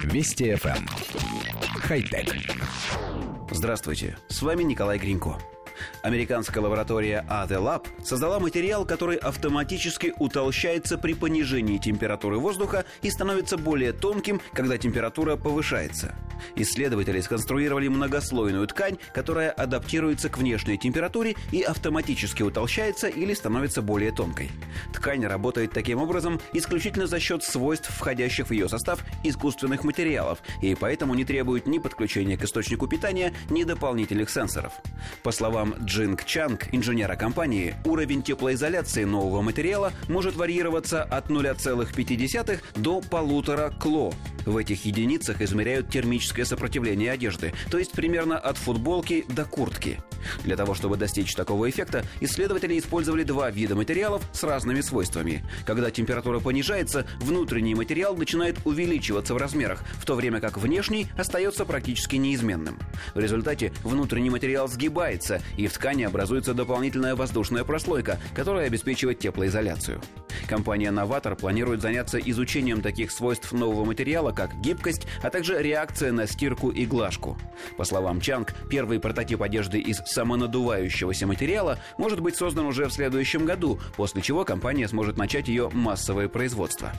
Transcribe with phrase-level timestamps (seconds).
[0.00, 0.76] Вести FM.
[0.78, 0.86] Эм.
[1.80, 2.34] Хай-тек.
[3.50, 5.38] Здравствуйте, с вами Николай Гринько.
[6.02, 13.56] Американская лаборатория AD Lab создала материал, который автоматически утолщается при понижении температуры воздуха и становится
[13.56, 16.14] более тонким, когда температура повышается.
[16.56, 24.12] Исследователи сконструировали многослойную ткань, которая адаптируется к внешней температуре и автоматически утолщается или становится более
[24.12, 24.50] тонкой.
[24.92, 30.74] Ткань работает таким образом исключительно за счет свойств, входящих в ее состав искусственных материалов, и
[30.74, 34.72] поэтому не требует ни подключения к источнику питания, ни дополнительных сенсоров.
[35.22, 43.00] По словам Джинг Чанг, инженера компании, уровень теплоизоляции нового материала может варьироваться от 0,5 до
[43.00, 44.12] полутора кло.
[44.46, 49.98] В этих единицах измеряют термическое сопротивление одежды, то есть примерно от футболки до куртки.
[50.44, 55.44] Для того, чтобы достичь такого эффекта, исследователи использовали два вида материалов с разными свойствами.
[55.66, 61.64] Когда температура понижается, внутренний материал начинает увеличиваться в размерах, в то время как внешний остается
[61.64, 62.78] практически неизменным.
[63.14, 70.00] В результате внутренний материал сгибается, и в ткани образуется дополнительная воздушная прослойка, которая обеспечивает теплоизоляцию.
[70.46, 76.26] Компания «Новатор» планирует заняться изучением таких свойств нового материала, как гибкость, а также реакция на
[76.26, 77.38] стирку и глажку.
[77.76, 83.44] По словам Чанг, первый прототип одежды из самонадувающегося материала может быть создан уже в следующем
[83.44, 86.92] году, после чего компания сможет начать ее массовое производство.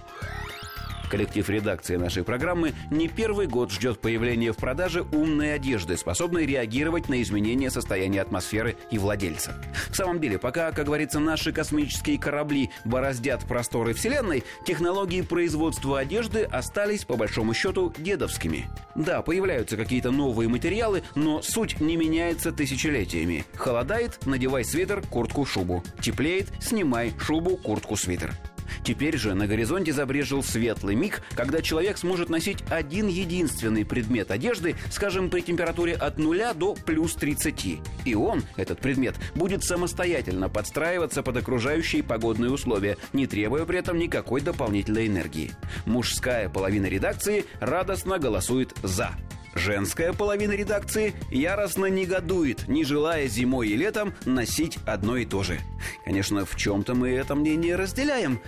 [1.14, 7.08] Коллектив редакции нашей программы не первый год ждет появления в продаже умной одежды, способной реагировать
[7.08, 9.64] на изменения состояния атмосферы и владельца.
[9.92, 16.46] В самом деле, пока, как говорится, наши космические корабли бороздят просторы Вселенной, технологии производства одежды
[16.46, 18.66] остались, по большому счету, дедовскими.
[18.96, 23.46] Да, появляются какие-то новые материалы, но суть не меняется тысячелетиями.
[23.54, 25.84] Холодает– надевай свитер, куртку, шубу.
[26.02, 28.34] Теплеет– снимай шубу, куртку, свитер.
[28.84, 34.76] Теперь же на горизонте забрежил светлый миг, когда человек сможет носить один единственный предмет одежды,
[34.92, 37.80] скажем, при температуре от нуля до плюс 30.
[38.06, 43.98] И он, этот предмет, будет самостоятельно подстраиваться под окружающие погодные условия, не требуя при этом
[43.98, 45.52] никакой дополнительной энергии.
[45.86, 49.12] Мужская половина редакции радостно голосует «за».
[49.56, 55.60] Женская половина редакции яростно негодует, не желая зимой и летом носить одно и то же.
[56.06, 58.42] Конечно, в чем-то мы это мнение разделяем,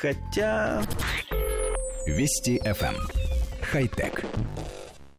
[0.00, 0.82] хотя...
[2.06, 2.94] Вести FM.
[2.94, 2.96] Эм.
[3.62, 4.24] Хай-тек.